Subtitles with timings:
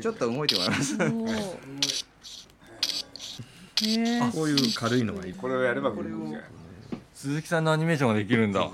[0.00, 0.96] ちょっと動いてもらいます。
[0.98, 1.04] こ
[4.42, 5.32] ういう軽いのがいい。
[5.34, 6.18] これをやればこれを
[7.14, 8.68] 鈴木さんのアニメーションができるんだ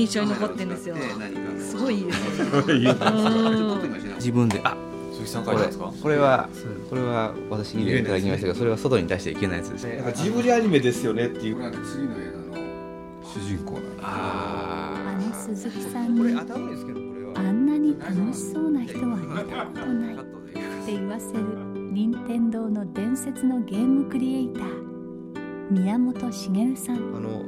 [0.00, 0.96] 印象に残ってるんですよ。
[1.58, 2.46] すごいいいですね。
[4.16, 4.60] 自分で。
[4.64, 4.76] あ
[5.12, 5.92] 鈴木さん書これいたんですか？
[6.02, 6.48] これは
[6.88, 9.96] これは私入れていただきましたがそれは外に出してはいけないやつですね。
[9.96, 11.56] なんかジブリアニメですよねっていう。
[11.84, 12.64] 次の映画の
[13.22, 20.24] 主人公なああの鈴木さんこれに頭いいですけどこれはあんなに楽しそうな人は見たことないって
[20.92, 21.40] 言わせる
[21.92, 26.96] 任天堂の伝説のゲームクリエイター宮本茂さん。
[26.96, 27.44] あの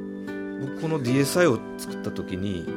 [0.63, 2.73] 僕この DSi を作った時にこ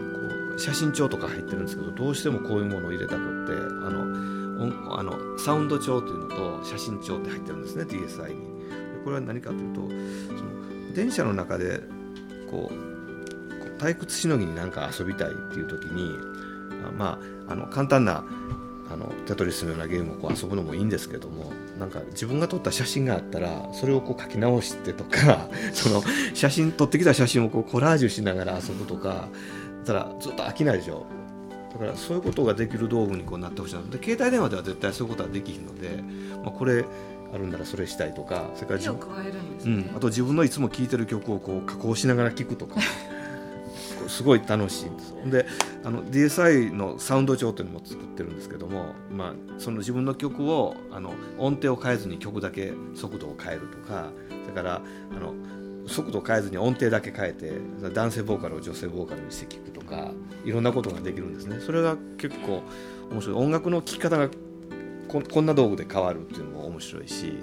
[0.56, 8.56] う写真帳とか入ってるんですけどどうしてもこういうものを入れたくってあのあのサウンド帳というのと写真帳って入ってるんですね DSi に。
[8.70, 11.82] でこれは何かというとその電車の中で
[12.50, 16.18] こう退屈しのぎになんか遊びたいっていう時に
[16.88, 18.24] あまああの簡単な
[19.26, 26.04] テトリスのようなゲームをこう遊ぶのもいいんですけどもなんか自分が撮った写真があったらそれをこう書き直してとか その
[26.34, 29.28] 写真撮ってきた写真をこうコラージュしながら遊ぶとか
[29.86, 31.06] たらずっと飽きないでしょ。
[31.74, 33.82] だからそういうことができる道具にこうなってほしいな。
[33.82, 36.02] で携帯電話では絶対そういうことはできひんので、
[36.44, 36.86] まあ、これ
[37.34, 39.00] あるんならそれしたいとかそれから自分
[39.66, 39.90] ね。
[39.90, 42.76] うん、あと自分のいつも聴いてる曲をこう加工しながら聴くとか
[44.08, 45.14] すごい楽しいんです。
[45.26, 45.46] で
[45.84, 54.12] あの DSi のサウンド帳というのも作ってるんですけども、まあ、その自分の曲をあの音程を変えずに曲だけ速度を変えるとか
[54.44, 54.82] それから
[55.16, 55.34] あの
[55.88, 57.54] 速度を変えずに音程だけ変えて
[57.94, 60.12] 男性ボーカルを女性ボーカルにして聴くとか
[60.44, 61.60] いろんなことができるんですね。
[61.60, 62.64] それが結構
[63.12, 63.38] 面白い。
[63.38, 64.30] 音楽の聴き方が
[65.08, 67.34] ここんな道具で変わるっていうのも面白いし。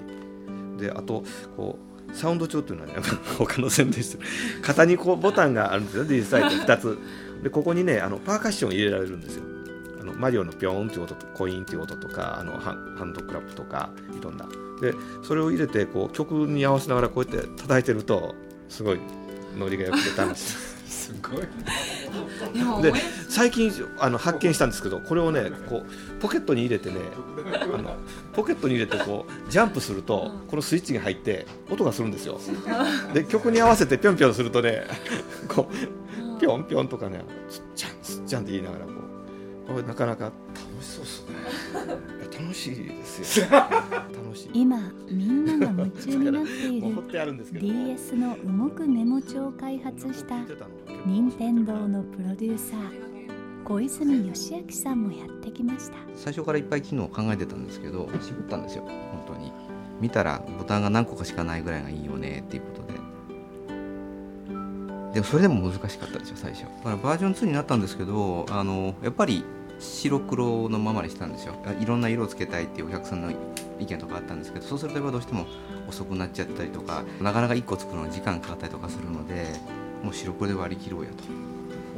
[0.77, 1.23] であと
[1.55, 2.95] こうサウンド帳っていうのはね
[3.37, 4.29] 他の宣伝してる
[4.61, 6.97] 肩にこうボタンがあるんですよ実際って2つ。
[7.43, 9.43] でここにねあのパーカッションを入れられるんですよ。
[10.01, 14.47] あのマリオのピョーンっていう音とコインっていう音とかあのハンハンドクラップとかいろんな。
[14.81, 14.93] で
[15.23, 18.35] それを入れてこう曲に合わせながらこうやって叩いてると
[18.69, 18.99] すごい
[19.57, 20.55] ノリが良くて楽しい。
[20.89, 21.43] すごい
[22.81, 22.93] で
[23.29, 26.97] 最近あの発見したんですけどこれをねこうポケットに入れてね
[27.61, 27.95] あの
[28.33, 32.39] ポケットに入れてこうジャンプするとこのスイッチが入って音がするんですよ。
[33.13, 34.83] で曲に合わせてぴょんぴょんするとね
[35.47, 40.33] こうぴょんぴょんとかねすっちゃんすっちゃんって言いながらこうこれなかなか楽
[40.83, 42.39] しそうですね。
[42.39, 43.47] 楽しいですよ。
[43.51, 44.49] 楽しい。
[44.53, 47.67] 今みんなが夢中になっているもう掘ってあるんですけど。
[47.67, 50.35] も DS の動くメモ帳を開発した
[51.05, 53.13] 任天堂のプロデューサー
[53.63, 55.97] 小泉義明さんもやってきました。
[56.15, 58.83] 最初からいっぱい機能を考えてたんですけど絞ったんですよ。
[58.83, 59.51] 本当に。
[60.01, 62.93] 見たらボタンが何個かしかないぐらいがいいよねっていうことで。
[65.13, 66.63] でもそれでも難しかったですよ最初。
[66.63, 69.45] だからバージョン2になったんですけどあのやっぱり
[69.79, 71.55] 白黒のままにしたんですよ。
[71.79, 73.31] いろんな色をつけたいっていうお客さんの
[73.79, 75.45] 意見とかあったんですけどそうするとやっぱどうしても
[75.89, 79.47] 遅くなっちゃったりとかなかなか1個作るのに時間かかったりとかするので
[80.03, 81.23] もう白黒で割り切ろうやと。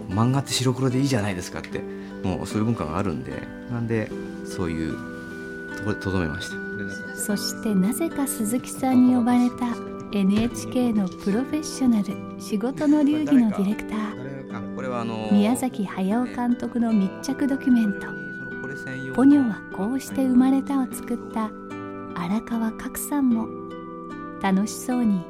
[0.10, 1.82] 漫画って白黒でいいじゃないですかって
[2.24, 3.32] もうそういう文化があるんで
[3.72, 4.10] なんで
[4.46, 4.96] そういう
[5.78, 6.56] ところでとどめました。
[7.16, 9.68] そしてなぜか鈴木さんに呼ばれた
[10.12, 14.25] NHK のプロフェッショナル仕事の流儀のディレクター。
[14.86, 18.02] れはあの宮崎駿監督の密着ドキュメント。
[18.02, 18.08] そ
[18.56, 21.50] のこれ専用「ポニョはこうして生まれた」を作った
[22.16, 23.48] 荒川角さんも
[24.42, 25.24] 楽しそうに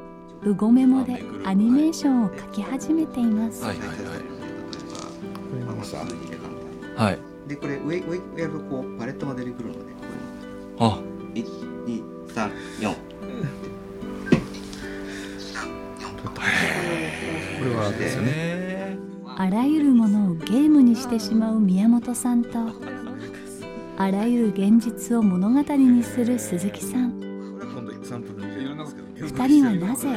[0.44, 3.78] うごメモでアニメーションを描き始めています、はい。
[3.78, 3.88] はい。
[3.88, 3.98] はい
[6.96, 9.80] はいでこれ上上上やるとこうパレットが出てくるので
[10.80, 10.98] あ。
[12.26, 12.96] 1234
[17.58, 18.32] これはですよね。
[18.34, 18.45] へ
[19.38, 22.48] あらゆるものをゲームにしてしまう宮本さんと
[23.98, 27.20] あらゆる現実を物語にする鈴木さん。
[27.20, 30.08] 今度サンプルいろんなですけど二人はなぜ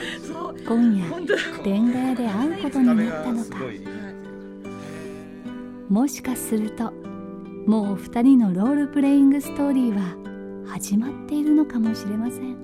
[0.66, 3.58] 今夜本当だレンガ屋で会うことになったのか。
[5.90, 6.94] もしかすると
[7.66, 10.16] もう二人のロールプレイングストーリーは
[10.66, 12.58] 始まっているのかもしれません。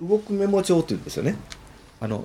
[0.00, 1.34] 動くメモ帳っていうんですよね。
[2.02, 2.24] あの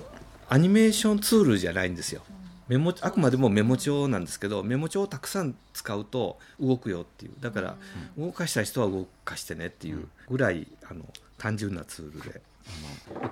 [0.49, 2.23] アニメーションツールじゃないんですよ。
[2.67, 7.33] メモあくまでもメモ帳なんですけどメモ帳をたくさん使うと動くよっていう。
[7.39, 7.75] だから
[8.17, 11.05] 動かしたい人は動かしてねっていうぐらいあの
[11.37, 12.41] 単純なツールで。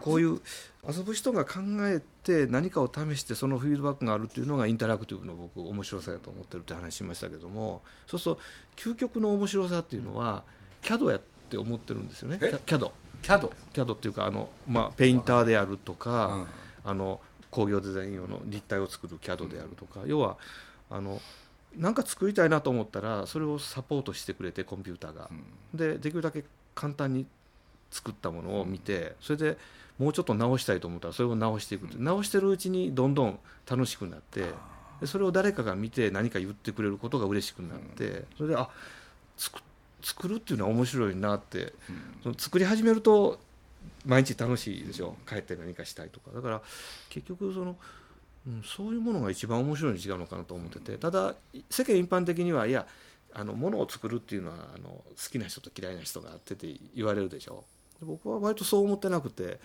[0.02, 0.40] こういう
[0.88, 8.42] 遊ぶ人が考えて何かを試してそのフィードバックがあるっていうのがインタラクティブの僕面白さだと思ってるって話しましたけどもそうすると
[8.78, 10.44] 究極の面白さっていうのは
[10.84, 12.40] CAD やって思ってるんですよね。
[12.42, 12.58] え？
[13.26, 16.48] CAD キャド CAD っていうかあの、まあ、ペインターであるとか、うん。
[16.86, 17.20] あの
[17.50, 20.38] 工業デザイン用の立体を作る CAD であるとか、要は
[20.90, 21.22] あの
[21.76, 25.30] なんか作りたいなと思ったらそれをサポートしてくれてコンピューターが。
[25.74, 26.44] でできるだけ
[26.74, 27.26] 簡単に
[27.92, 29.58] 作ったものを見てそれで
[29.98, 33.40] もうちょっと直したいと思ったらそれを直していく直してるうちにどんどん
[33.70, 34.46] 楽しくなって
[35.00, 38.70] でそれを誰かが見て何か言ってくれることが嬉しくなってそれであ
[39.38, 39.60] 作
[40.06, 41.74] 作るっていうのは面白いなって。
[42.22, 43.40] その作り始めると
[44.06, 45.16] 毎日楽しいでしょ。
[45.28, 46.30] 帰って何かしたいとか。
[46.32, 46.62] だから
[47.10, 47.76] 結局その、
[48.48, 50.98] うん、そういうものが一番面白いに違うのかなと思ってて。
[51.00, 51.34] ただ
[51.72, 52.86] 世間一般的にはいや
[53.34, 57.64] あの物を作るっていうのはあの好きな人と嫌いな人があってって言われるでしょ。
[58.00, 59.60] で僕は割とそう思ってなくて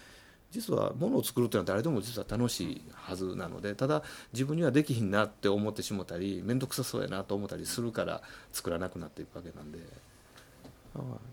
[0.53, 4.03] 実は物を作るっていうのは誰でも実は楽しいはずなのでただ
[4.33, 8.23] 自分にはできひんなって思ってしもたり面倒くさそうやなと思ったりするから
[8.53, 9.79] 作らなくなっていくわけなんで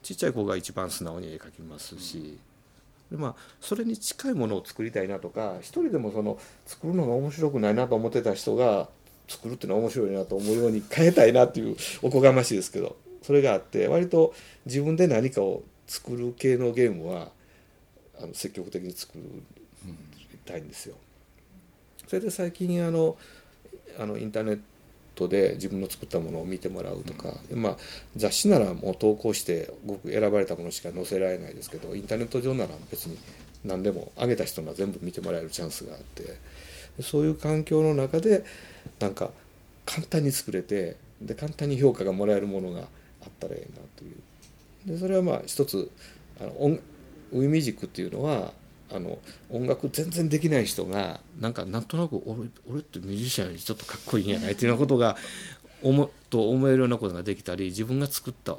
[0.04, 2.38] ちっちゃい子が一番素直に絵描きますし、
[3.12, 8.90] でまあ、それに近いものを作りたいなとか一人でもその作るのが面白くないなと思ってた人が
[9.28, 12.96] 作るっていうのは面白いなと思うように変えたいなっていうおこがましいですけど。
[13.28, 14.34] それがあって割と
[14.66, 17.28] 自分で何かを作る系のゲームは
[18.22, 20.96] あの積極的に作りたいんですよ。
[22.08, 23.18] それで最近あの
[24.00, 24.62] あのインターネット
[25.26, 27.78] で自分の作ったものを見てもらうとか、まあ、
[28.16, 33.18] 雑誌ならもう投稿してごく選ばれたものしか載せられないですけどインターネット上なら別に
[33.66, 36.68] 何でも上げた人が全部見てもらえるチャンスがあって。
[37.02, 38.44] そういう環境の中で
[39.00, 39.32] なんか
[39.86, 42.88] 簡単に作れてで簡単に評価がもらえるものがあっ
[43.40, 44.16] たらいいなという。
[44.86, 45.90] でそれはまあ一つ
[46.40, 46.80] あの音
[47.32, 48.54] ウィミジックっていうのは
[48.92, 49.20] あの
[49.50, 55.18] 音楽全然できない人がなんかなんとなく俺俺ってミュージシャンよりちょっとかっこいいんやないっていうようなことが
[55.82, 58.56] 思と思えるようなことができたり自分が作った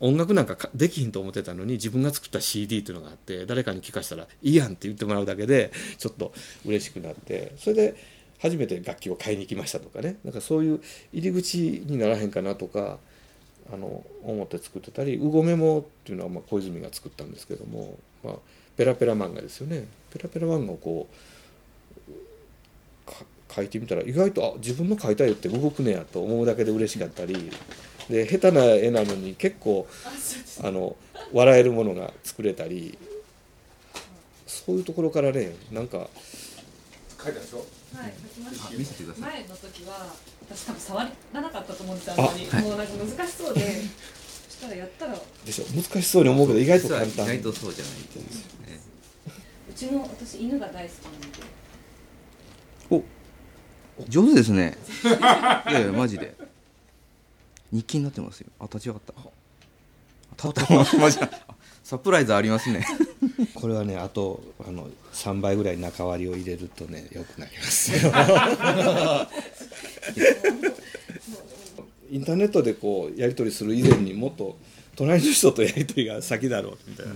[0.00, 6.32] 音楽なんかできひんと思ってたのに自分が作った CD っていうのがあって誰かに聞かせたら「いいやん」って言ってもらうだけでちょっと
[6.64, 7.94] 嬉しくなってそれで
[8.38, 10.16] 初めて楽器を買いに行きましたとかね。
[10.24, 10.80] なんかそういう
[11.12, 12.98] 入り口にならへんかなとか
[13.72, 18.34] あの思って作ってたり「うごメモ」っていうのはまあ小泉が作ったんですけども、まあ、
[18.78, 19.86] ペラペラ漫画ですよね。
[20.10, 21.06] ペラペラ漫画をこ
[22.08, 23.16] うか
[23.56, 27.50] 書いてみたら意外とあ自分の描いた絵って動くねやと思うだけで嬉しかったり。
[28.08, 29.86] で下手な絵なのに結構
[30.62, 30.96] あの
[31.34, 32.96] 笑えるものが作れたり。
[34.46, 36.08] そういうところからねなんか
[37.22, 37.58] 書いたでしょ？
[37.94, 38.58] はい、書きまし
[39.14, 39.20] た。
[39.20, 40.14] 前の時は
[40.48, 43.68] 私多分触らなかったと思うんですよああんまりもうなんか難しそうでそ
[44.58, 45.14] したらやったら。
[45.14, 45.64] うでしょ？
[45.64, 47.24] 難しそうに思うけど意外と簡単。
[47.26, 48.22] 意外とそうじゃないんですよ
[48.66, 48.80] ね。
[49.76, 53.06] ちの私犬が大好きなので。
[54.00, 54.76] お上手ですね。
[55.70, 56.34] いやいやマジで。
[57.72, 58.48] 日記になってますよ。
[58.60, 59.12] あ立ち上がった。
[60.50, 61.28] 立ったマジだ
[61.82, 62.86] サプライズありますね。
[63.54, 68.12] これはねあとあの3倍ぐらい中割りを入れるとねよくなりますよ
[72.10, 74.56] インターネットでこうやり取りする以前にもっと
[74.96, 77.12] 隣の人とやり取りが先だろうみたいな、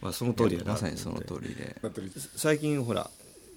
[0.00, 0.72] まあその通りやな。
[0.72, 1.76] まさにその通りで。
[2.36, 3.08] 最近ほら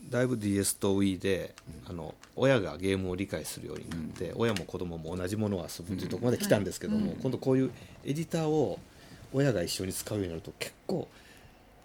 [0.09, 1.55] だいぶ DS と Wii で、
[1.89, 7.71] あの親がゲームを理解するようになって、親も子供も同じものを遊ぶというところまで来たんですけども、今度こういう
[8.03, 8.79] エディターを
[9.33, 11.07] 親が一緒に使うようになると結構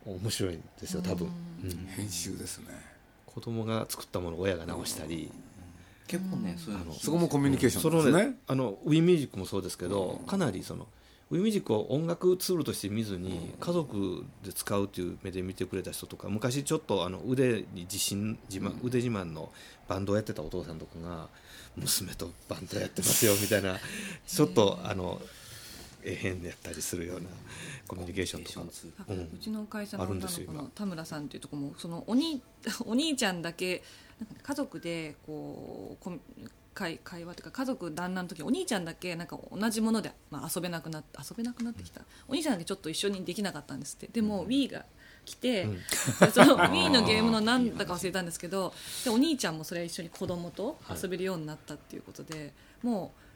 [0.04, 1.28] 面白いんですよ多分、
[1.64, 1.87] うん。
[1.97, 2.66] 編集ですね。
[3.25, 5.30] 子供が作ったものを親が直したり、
[6.11, 8.37] 結構ねそういうのそこもコミュニケーショそのねンですね。
[8.49, 10.88] あの Wii ミュージックもそうですけど、かなりその
[11.31, 19.52] Wii ミュージックを音楽ツールとして見ずに家族で使うという目で見てくれた人とか昔ちょっとあの腕に自信自慢、腕自慢の
[19.87, 21.29] バンドをやってたお父さんとかが
[21.76, 23.79] 娘とバンドやってますよみたいな
[24.26, 25.23] ちょっとあの
[26.02, 27.28] え変やったりするような
[27.87, 28.61] コミュニケーションとか。
[29.09, 29.38] ううん。
[29.38, 32.42] ちの会社の女の子の田村さんっていうところもそのお兄
[32.87, 33.83] お兄ちゃんだけ
[34.42, 36.11] 家族でこう
[36.75, 44.07] 会会話というか家族団らんの時お兄ちゃんだけなんか同じもので、まあ、遊べなくなって遊べなくなってきた、お兄ちゃんだけちょっと一緒にできなかったんですって。
[44.07, 44.85] でも、Wii が
[45.25, 45.66] 来て、
[46.33, 48.73] その Wii のゲームの何だか忘れたんですけど
[49.04, 52.52] でお兄ちゃんもそれ一緒に子供と遊べるようになったっていうことで、
[52.83, 53.29] もう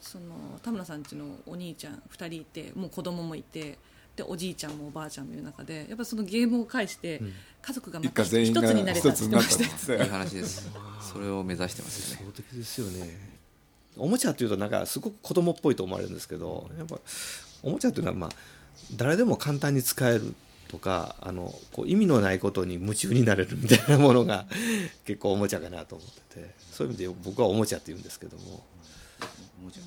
[0.00, 3.78] その田村さんちのお兄ちゃん2人いてもう子供もいて。
[4.18, 7.22] でおじいちゃんもおばあちゃんもいる中でやっぱそのゲームを介して
[7.62, 8.52] 家族がまた一つに
[8.84, 10.68] なれたって言ってましたいい話です
[11.00, 13.38] それを目指してますよね理想的ですよね
[13.96, 16.98] おもちゃっていうとなんかすごく子供っぽいと思われるんですけどやっぱ
[17.62, 18.30] おもちゃっていうのはまあ
[18.96, 20.34] 誰でも簡単に使える
[20.66, 24.46] とかあのこう意味のないことに夢中になれるみたいなものが
[25.04, 28.64] 結構おもちゃかなと思っててそういう意味で僕はおもちゃって言うんですけども。
[29.60, 29.82] おもちゃ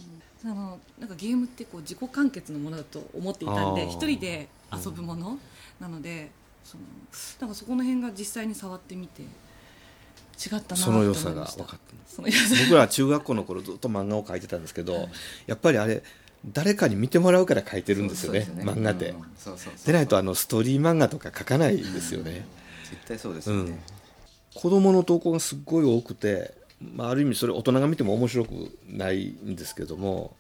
[0.52, 5.38] あのなんかゲームってこう自己完結のものだと思っていたんで一人で遊ぶもの、
[5.80, 6.32] なので
[6.64, 6.84] その
[7.42, 9.26] なんかそこの辺が実際に触ってみて違
[10.58, 11.92] ったなその良さが分かった。
[12.66, 15.10] 僕ら中学校の頃ずっと漫画を描いてたんですけど、はい、
[15.48, 16.04] やっぱりあれ
[16.46, 19.14] 誰かに見てもらうから描いてるんですよね、ね、漫画って
[19.86, 22.46] でないとあのストーリー漫画とか描かないですよね、
[22.90, 23.74] 絶対そうですよね、う。
[23.74, 23.80] ん、
[24.56, 26.54] 子供の投稿がすっごい多くて
[26.96, 30.36] まあ、ある意味それ大人が見ても面白くないんですけども。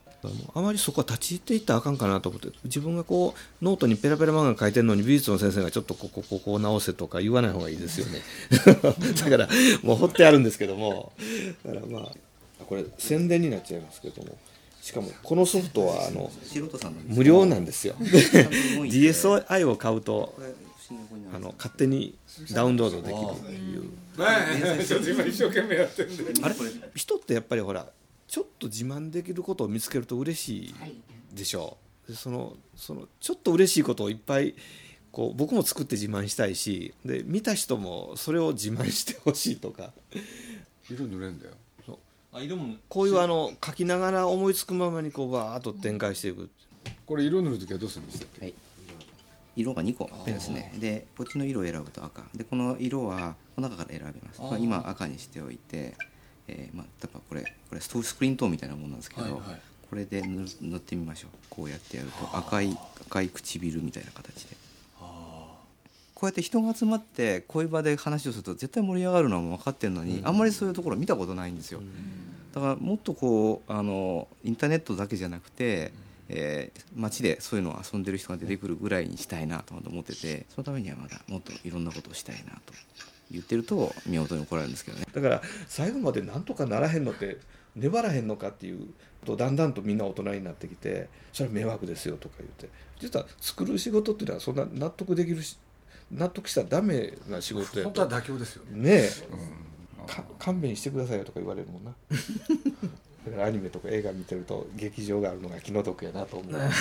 [0.53, 8.21] あまりそこは立ち入っていったらあかんかなと思って自分がこうノートにペラペラ漫画書いてるのに美術の先生がちょっとここここを直せとか言わない方がいいですよね。
[9.19, 9.49] だから
[9.81, 11.11] もう掘ってあるんですけども。
[11.65, 14.37] だからまあこれ宣伝になっちゃいますけども。
[14.81, 16.31] しかもこのソフトはあの
[17.07, 17.93] 無料なんですよ。
[18.01, 20.33] DSi を買うと
[21.33, 22.17] あの勝手に
[22.53, 23.89] ダウンロードできるっていう。
[24.85, 26.55] ちょっと今一生懸命やってんであれ？
[26.95, 27.87] 人ってやっぱりほら
[28.27, 30.75] ちょっと自慢できることを見つけると嬉しい
[31.33, 31.77] でしょ。
[32.07, 34.55] う、でそのそのちょっと嬉しいことをいっぱい
[35.11, 39.91] こう僕も作って自慢したいしで見た人もそれを自慢してほしいとか。
[40.89, 41.53] 色塗れんだよ。
[42.33, 42.75] あ色も。
[42.89, 46.49] こういうあの書きながら思いつくままにこうバーッと展開していく
[47.05, 48.53] これ色塗る時はどうするんですか、はい
[49.55, 50.73] 色が2個ですね。
[50.79, 52.23] でこっちの色を選ぶと赤。
[52.35, 54.41] でこの色はこの中から選べます。
[54.41, 55.95] まあ、今赤にしておいて、
[56.47, 59.41] えー、まあ例えばこれこれストースクリーントーンみたいなものなんですけど、はいはい、
[59.89, 61.31] これで塗ってみましょう。
[61.49, 64.55] こうやってやると赤い赤い唇みたいな形で。
[66.21, 71.81] こうやって人が集まってこういう場で話をすると絶対盛り上がるのは分かってるのに、うん、あんまりそういうところ見たことないんですよ。
[72.53, 75.91] だからもっとこうあのインターネットだけじゃなくて、
[76.33, 82.73] えー、街でそういうのを遊んでる人が出てくるぐらいにしたいなと思っててそのためにはまだもっといろんなことをしたいなと
[83.29, 85.05] 言ってると見事に怒られるんですけどね。
[85.13, 87.37] だから最後までなんとかならへんのって
[87.75, 88.87] 粘らへんのかっていう
[89.25, 92.69] とだんだんとみんな大人になってきてそれは迷惑ですよとか言って。
[92.99, 95.57] 実は作る仕事っていうのはそんな納得できるし
[96.11, 98.79] 納得したらダメな仕事や本当は妥協ですよね。
[98.79, 101.93] ねえ、うん、勘弁してくださいよとか言われるもんな
[103.25, 106.59] だからアニメとか映画見てると劇場があるのが気の毒やなと思う、ね、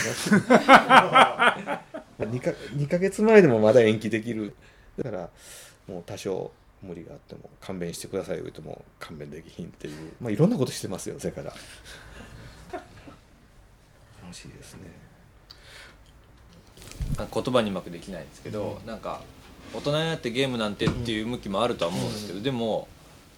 [2.19, 4.55] 2, か2ヶ月前でもまだ延期できる。
[4.97, 5.29] だから
[5.87, 6.51] もう多少
[6.83, 11.53] 無理があっても勘弁してくださいよ言っても勘弁できひんっていう、まあ、いろんなことしてますよそれから。
[14.23, 14.81] 楽しいですね。
[17.19, 19.23] 言葉にうまくできないんですけど、うん、なんか
[19.75, 22.89] 大人になってゲームなんてっていう向きもあるとは思うんですけど、うん、でも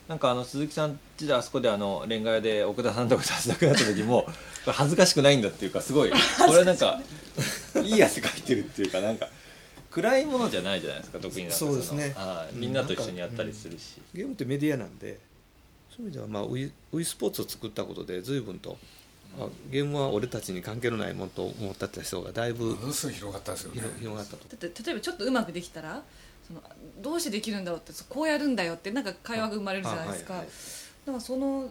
[0.09, 4.26] なんかあの鈴木さんちであそこであのレンガ屋で奥田さんとかとなくなった時も
[4.66, 6.11] 恥ずかしくないんだっていうかすごい。
[6.11, 6.16] こ
[6.54, 7.00] れなんか
[7.82, 9.28] いい汗かいてるっていうかなんか
[9.90, 12.14] 暗いものじゃないじゃないですか特にそうですね。
[12.52, 15.18] みんなと一緒にやったりするし、うん、ゲームってメディアなんで
[15.90, 18.78] そういう意味ではまあウィウィスポーツを作ったことで随分と
[19.38, 23.82] あゲームは俺たちに関係のないものと思った人がだいぶ広がったですよね。
[23.99, 24.56] 広がったと。
[24.56, 26.02] だって例えばちょっとうまくできたら
[26.47, 26.63] その
[27.01, 30.51] どうしてできるんだろうってこうやるんだよってなんか会話が生まれるじゃないですか、はいはい、
[31.07, 31.71] だからその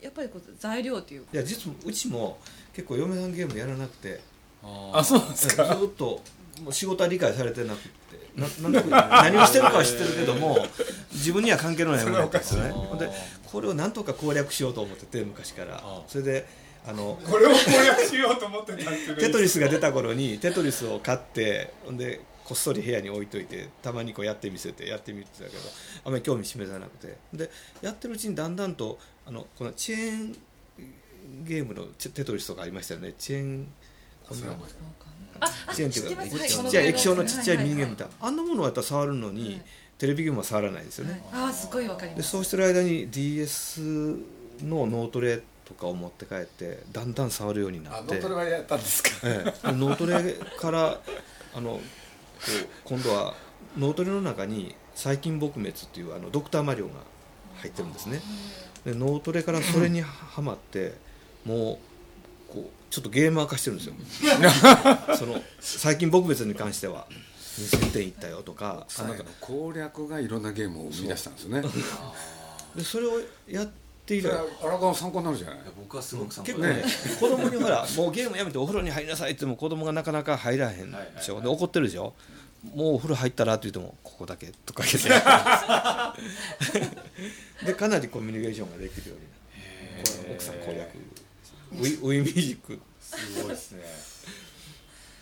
[0.00, 2.38] やっぱりこう材料っていういや実はうちも
[2.72, 4.20] 結構嫁さんゲームやらなくて。
[4.62, 5.64] あそうなんですか。
[5.74, 6.20] ずっと
[6.62, 8.00] もう仕事は理解されてなくて。
[8.36, 10.56] ななん何をしてるかは知ってるけども
[11.12, 13.10] 自分には関係のないものだったんですよねで
[13.44, 15.82] これをなんとか攻略しようと思ってて昔から。
[16.06, 16.46] それで
[16.86, 25.56] あのこれを攻略しようと思ってたテトリスが出た頃にテトリスを買ってでこっそり部屋に置いといてたまにこうやってみせてやってみてたけど
[26.04, 27.16] あんまり興味示さなくて。
[27.32, 27.48] で
[27.80, 30.36] やってるうちにだんだんとあのこのチェーン
[31.44, 33.14] ゲームのテトリスとかありましたよね。
[33.16, 33.68] チェーン
[34.28, 34.46] こんな
[35.72, 35.90] チェーン。
[35.90, 39.62] っていうかちっちゃい液晶のちっちゃいミニゲームみたいなあんなものをやったら触るのに、
[39.96, 42.18] テレビゲームは触らないですよね、ああすごいわかります。
[42.18, 43.80] でそうしてる間に DS
[44.64, 48.16] の脳トレとかを持って帰ってだんだん触るようになって。
[48.16, 51.00] 脳トレはやったんですか、ええ、脳トレから
[51.54, 51.80] あの
[52.84, 53.34] 今度は
[53.78, 56.92] 脳トレの中に細菌撲滅っていうあのドクターマリオが
[57.56, 58.20] 入ってるんですね。
[58.84, 60.94] で脳トレからそれにはまって
[61.44, 61.78] も
[62.50, 63.94] うこうちょっとゲーマー化してるんですよ。
[65.16, 67.06] その最近僕別に関しては
[67.58, 71.62] 2000点いったよとかあなんか攻略がいろんなゲームを生み出したんですよね。
[72.74, 73.70] でそれをやっ
[74.10, 75.58] ている荒川参考になるじゃない。
[75.78, 76.82] 僕はすごく参結構ね
[77.20, 80.90] 子供にほらもうゲームやめてお風呂に入りなさいって言っても子供がなかなか入らへん。
[80.90, 82.14] でしょ、で怒ってるでしょ。
[82.74, 85.08] もうお風呂入ったらって言ってもここだけとか言って。
[87.64, 89.24] でかなりコミュニケーションができるように
[90.28, 90.88] な奥さん攻略。
[91.72, 92.78] ウィウィミュージック。
[93.00, 93.82] すごいですね。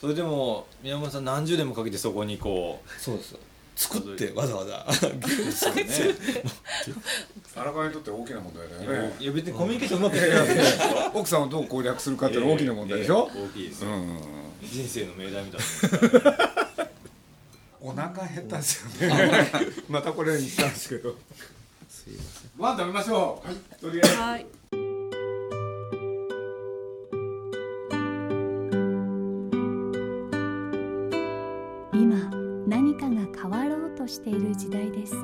[0.00, 3.34] それでも宮本さん何十年もかけてそこにこうそうです
[3.78, 4.84] 作ってわざわざ。
[4.90, 5.84] ですよね
[7.54, 9.16] 荒川にとって大きな問題だよね。
[9.20, 10.60] いや別にコミュニケーションうまくやらなくて
[11.14, 13.90] 奥さんをどう攻略するかっていうのは大きな問題でしょ、大きいですよ、
[14.64, 16.48] 人生の命題みたいな
[17.80, 19.52] お腹減ったんですよね。
[19.88, 21.14] またこれにしたんですけど。
[21.88, 23.46] すいませんご飯食べましょう。
[23.46, 23.56] はい。
[23.80, 24.57] とりあえず
[34.28, 35.14] ている時代です。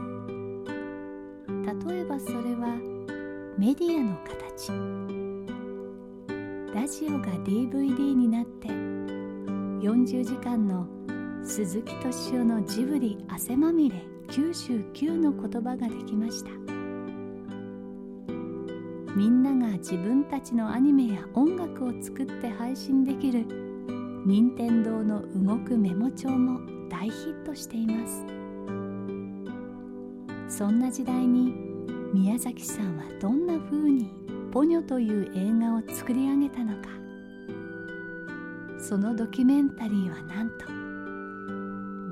[1.89, 2.75] 例えばそれは
[3.59, 4.73] メディアの形。
[6.75, 10.87] ラジオが DVD になって40時間の
[11.45, 13.97] 鈴木敏夫のジブリ汗まみれ
[14.29, 16.51] 99の言葉ができました。
[19.15, 23.45] みんなが自分たちのアニメや音楽を作って配信できる
[24.27, 26.59] 任天堂の動くメモ帳も
[26.89, 28.34] 大ヒットしています。
[30.57, 31.53] そんな時代に
[32.13, 34.09] 宮崎さんはどんな風に
[34.53, 36.91] ポニョという映画を作り上げたのか。
[38.79, 40.67] そのドキュメンタリーはなんと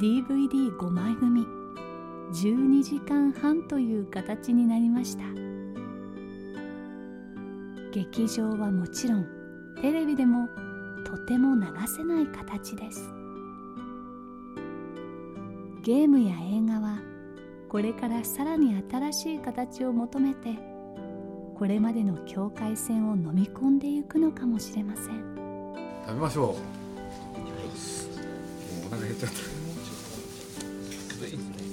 [0.05, 1.47] DVD5 枚組
[2.33, 5.23] 12時間半という形になりました。
[7.93, 9.27] 劇場はもちろん
[9.81, 10.49] テレビでも
[11.05, 13.09] とても流せない形です。
[15.85, 17.12] ゲームや映画は
[17.73, 20.59] これからさらに新しい形を求めて
[21.55, 25.07] これまでの境界線を飲み込んでいくのかもしれません。
[26.07, 26.47] 食べましょう。
[26.49, 26.57] もう
[28.89, 29.37] お腹減っちゃった。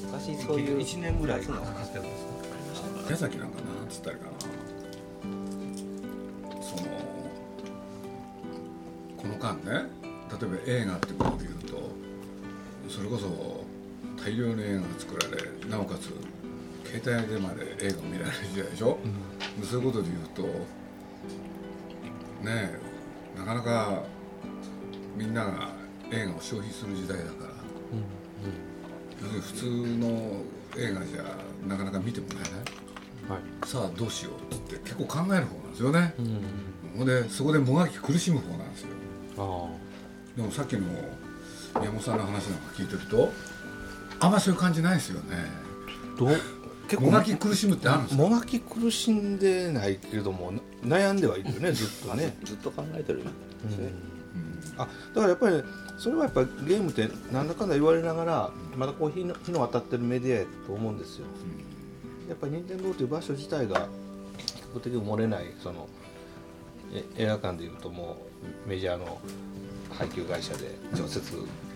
[0.05, 2.25] 昔そういう1年ぐらいかかってるんです
[3.03, 4.21] 宮崎なんかなんつったかな。
[6.61, 6.83] その
[9.17, 9.89] この間ね
[10.39, 11.91] 例えば映画ってことでいうと
[12.87, 13.67] それこそ
[14.17, 16.13] 大量の映画が作られなおかつ
[16.85, 18.99] 携帯でまで映画を見られる時代でしょ、
[19.59, 20.43] うん、そういうことでいうと
[22.43, 22.71] ね
[23.37, 24.03] なかなか
[25.15, 25.69] みんなが
[26.11, 27.49] 映画を消費する時代だから、
[29.23, 30.41] うんうん、普通の
[30.77, 31.23] 映画じゃ
[31.67, 36.13] なかなか見てもらえない、はい、さあどうしようって結構考える方なんですよね、
[36.97, 38.89] うん、でそこでもがき苦しむ方なんですよ。
[40.35, 40.81] でもさっきの
[41.79, 43.31] 宮本さんの話なんか聞いてると
[44.19, 45.37] あんまそういう感じないですよね。
[46.17, 46.29] どう？
[46.89, 48.23] 結構もがき苦しむってあるんですか？
[48.23, 50.51] もがき苦しんでないけれども
[50.83, 52.37] 悩んではいるよね ずっとね。
[52.43, 53.23] ずっと考えてるん。
[53.23, 53.29] で
[53.69, 53.91] すね、
[54.75, 55.63] うん、あだからやっぱり、ね、
[55.97, 61.25] それはやっぱりゲームってなんだかんだ言われながらまだこう日の日の当たってるメディアやと思うんですよ、
[62.23, 63.87] うん、やっぱり任天堂という場所自体が
[64.37, 65.87] 比較的埋もれないその
[67.17, 68.25] 映画館でいうとも
[68.65, 69.19] うメジャーの
[69.91, 71.33] 配給会社で常設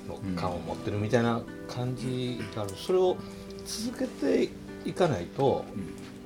[0.08, 3.18] の感を持ってるみたいな感じがある、それを
[3.66, 4.50] 続けて
[4.86, 5.66] いかないと、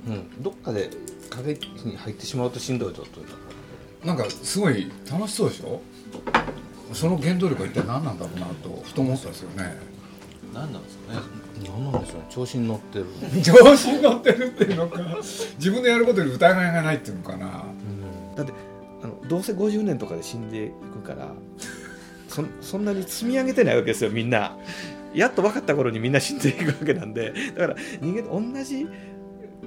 [0.06, 0.90] うん、どっかで
[1.30, 5.80] 影に入ってしまうとしんどいぞというなんかすごい楽しそうでしょ？
[6.92, 9.76] その原動力は一体何なんだろうなとふと思ったんですよね。
[10.54, 11.20] 何なんですかね？
[11.66, 13.06] 何なんでしょう調子に乗ってる。
[13.42, 15.00] 調子に乗ってるっていうのか。
[15.58, 18.52] 自分でやることに疑いがないっていうのかな、うん、だって
[19.02, 21.28] あのどうせ50年とかで死んでいくから
[22.28, 24.56] そそんなに積み上げてないわけですよみんな。
[25.14, 27.32] やっと分かった頃にみんな死んでいくわけなんで。
[27.56, 28.86] だから人間と同じ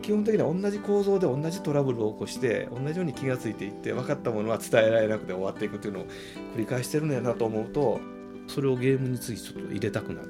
[0.01, 6.05] 基本的には同じ構造で同じトラブルを起こして同じように気が付いていって分かったものは伝えられなくて終わっていくっていうのを
[6.55, 7.99] 繰り返してるんやなと思うと
[8.47, 10.27] それをゲームについてちょっと入れたくなる。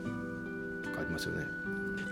[0.84, 1.46] とかありますよね。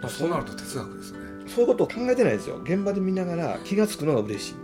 [0.08, 1.19] そうなると哲学ですね。
[1.47, 2.58] そういうことを考えてないですよ。
[2.63, 4.55] 現場で見ながら気が付くのが嬉しい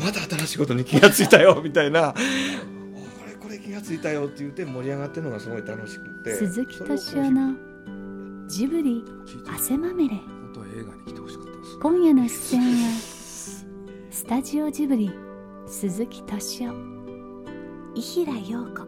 [0.00, 2.14] また新しいことに気が付いたよみたいな
[3.58, 6.34] 気が付いたよって言って盛り上がってるのがすごい楽しくて。
[6.34, 7.54] 鈴木敏夫の
[8.48, 9.04] ジブリ
[9.48, 10.16] 汗まみれ。
[11.80, 13.00] 今夜の出演は
[14.10, 15.10] スタジオジブリ
[15.66, 16.74] 鈴木敏夫。
[17.94, 18.86] 伊平陽子。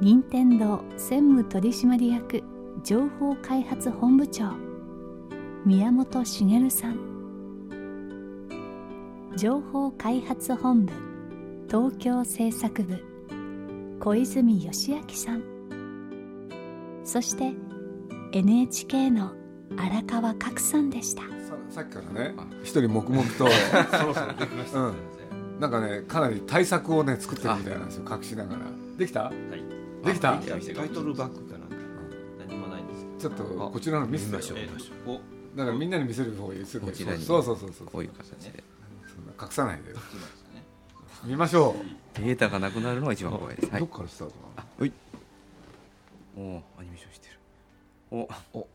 [0.00, 2.42] 任天堂専務取締役
[2.84, 4.52] 情報開発本部長。
[5.64, 7.16] 宮本茂さん。
[9.36, 10.92] 情報開発本部
[11.68, 13.15] 東京制作部
[14.06, 15.42] 小泉義明さん。
[17.02, 17.54] そして
[18.30, 19.32] NHK の
[19.76, 21.22] 荒川角さんでした。
[21.22, 21.28] さ
[21.68, 23.48] さっきからね一人黙々と。
[23.98, 24.94] そろそろできました、うん。
[25.58, 28.60] なんかねかなり対策をね作ってるみたいなんですよ隠しながら。
[28.96, 29.24] できた？
[29.24, 29.34] はい。
[30.06, 30.34] できた？
[30.34, 31.74] あできタイトルバックかなんか。
[32.46, 35.20] 何もないんですちょっとこちらの見せましょうえ見ましょお。
[35.58, 37.88] だからみんなに見せる方がいいですよこちらにそうそうそうそう。
[37.88, 38.62] こういう形で。
[39.12, 39.92] そんな隠さないで
[41.26, 41.74] 見ましょ
[42.14, 43.80] データがなくなるのが一番怖いです、う、はい。
[43.80, 44.68] どっからスタートなの？
[44.80, 44.92] おい。
[46.36, 47.34] おーアニメーションしてる。
[48.12, 48.68] おお。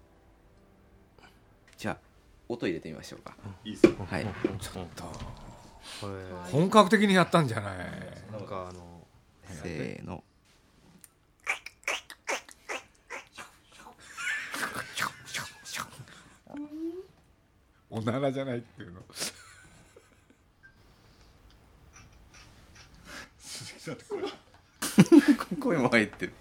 [1.78, 1.98] じゃあ
[2.50, 3.38] 音入れてみましょうか。
[3.64, 3.94] いいっすよ。
[4.06, 4.26] はい。
[4.26, 4.32] こ
[6.08, 6.14] れ
[6.52, 7.78] 本格的にやったんじゃない？
[8.34, 9.08] なんかあの
[9.48, 10.22] せーの。
[17.90, 19.02] おならじゃないっていうの
[25.60, 26.34] 声も入ってる。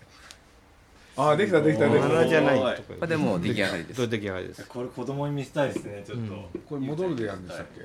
[1.16, 2.26] ああできたできたできた。
[2.26, 2.94] じゃないとか。
[3.00, 4.09] まあでも出来上がりです。
[4.09, 4.66] 出来上がりです？
[4.66, 7.83] これ子供に見せたいですねちょっと、これ戻るでやるんでしたっけ？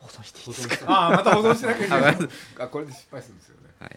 [0.00, 0.92] 保存していいですか？
[0.92, 2.02] ああまた保存しなきゃいけない。
[2.58, 3.68] ああこれで失敗するんですよね。
[3.80, 3.90] はい。
[3.90, 3.96] で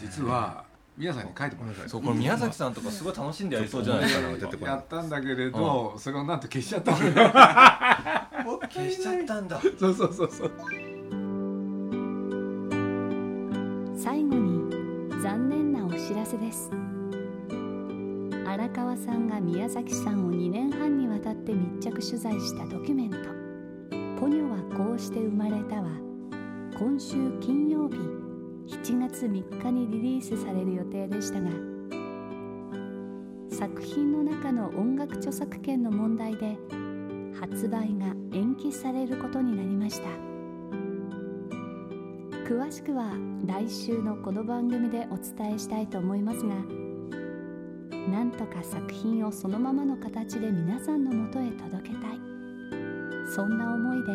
[0.00, 0.64] 実は
[0.96, 4.28] 皆さんに書いてもらったそうこれ宮崎さんとかすごい楽しんでやりそうじゃないですか。
[4.28, 9.60] なんかやったんだけれど、それをなんと消しちゃった 消しちゃったんだ。
[9.78, 10.52] そうそうそうそう
[16.38, 16.70] です。
[18.46, 23.16] 荒川さんが宮崎さんを2年半にわたって密着取材したドキュメント
[24.18, 25.88] 「ポニョはこうして生まれた」は
[26.78, 27.96] 今週金曜日
[28.66, 31.50] 7月3日にリリースされる予定でしたが
[33.50, 36.56] 作品の中の音楽著作権の問題で
[37.38, 40.35] 発売が延期されることになりました。
[42.46, 43.10] 詳しくは
[43.44, 46.54] 来週のこの番組でお伝えしたいと思いますが
[48.08, 52.20] なんとか作品をそのままの形で皆さんのもとへ届けたい。
[53.34, 54.12] そんな思いで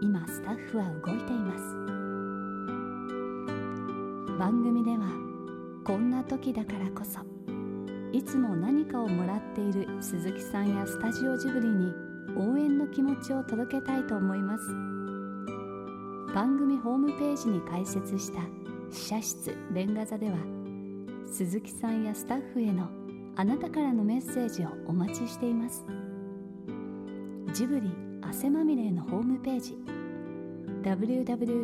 [0.00, 1.76] 今スタッフは動いています。
[4.40, 5.06] 番組では
[5.84, 7.20] こんな時だからこそ
[8.12, 11.92] いつも何かをもらっている鈴木さんやスタジオジブリに
[12.36, 14.91] 応援の気持ちを届けたいと思います。
[16.34, 18.40] 番組ホームページに開設した
[18.90, 20.36] 試写室レンガ座では
[21.30, 22.88] 鈴木さんやスタッフへの
[23.36, 25.84] あなたからのメッセージをお待ちしています。
[27.54, 27.90] ジブリ
[28.22, 29.76] 汗まみれのホームページ
[30.82, 31.60] www.tfm.co.jp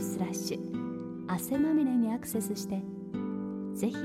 [0.00, 2.80] スラッシュ汗まみれにアクセスして
[3.74, 3.96] ぜひ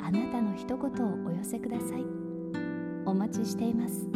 [0.00, 0.80] あなたの一言を
[1.28, 2.04] お寄せください。
[3.06, 4.08] お待ちしています。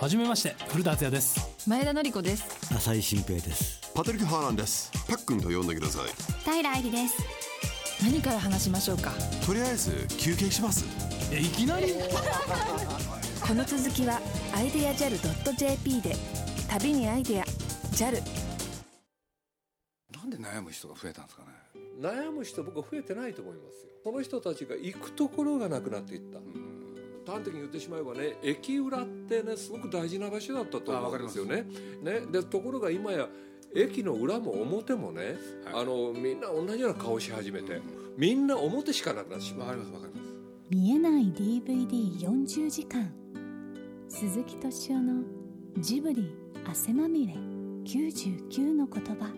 [0.00, 1.68] はじめまして古田敦也です。
[1.68, 2.74] 前田典子です。
[2.74, 3.80] 浅井新平です。
[3.94, 4.90] パトリック・ハーランです。
[5.06, 6.50] パックンと呼んでください。
[6.58, 7.22] 平愛理です。
[8.02, 9.12] 何から話しましょうか？
[9.46, 10.86] とりあえず休憩します。
[11.32, 11.92] えいきなり？
[13.46, 14.20] この続きは
[14.54, 16.16] アイデア JAL.jp で。
[16.68, 17.44] 旅にアイデア
[17.92, 18.22] JAL
[20.16, 21.48] なんで悩む人が増えたんですかね。
[22.00, 23.90] 悩む人僕は増えてないと思いますよ。
[24.04, 26.38] この人たちが行くところがなくなっていった、
[27.30, 31.64] 端的に言ってしまえばね駅裏ってねすごく大事な場所だったと思うんですよね。
[32.02, 32.20] ね。
[32.30, 33.28] でところが今や
[33.74, 35.36] 駅の裏も表もね、
[35.72, 37.80] あのみんな同じような顔し始めて、
[38.16, 39.68] みんな表しかなくなってしまう。
[39.68, 40.30] わかりますわかります。
[40.70, 43.12] 見えない DVD40 時間。
[44.08, 45.22] 鈴木敏夫の
[45.78, 46.34] ジブリ
[46.68, 47.34] 汗まみれ
[47.84, 49.32] 99の言葉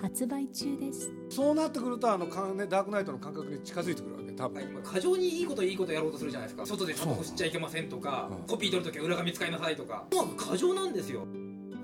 [0.00, 1.12] 発売中です。
[1.30, 4.82] そうなってくるとあのかねダークナイトの感覚に近づいてくるわけ多分。
[4.84, 6.66] 過剰にいいこといいことやろうとするじゃないですか。
[6.66, 10.04] 外でタバコ吸っちゃいけませんとか、コピー取るときは裏紙使いなさいとか。
[10.12, 10.26] もう。
[10.36, 11.26] 過剰なんですよ。